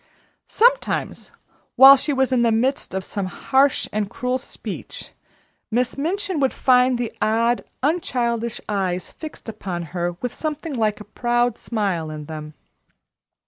[0.47, 1.29] Sometimes,
[1.75, 5.11] while she was in the midst of some harsh and cruel speech,
[5.69, 11.13] Miss Minchin would find the odd, unchildish eyes fixed upon her with something like a
[11.13, 12.55] proud smile in them.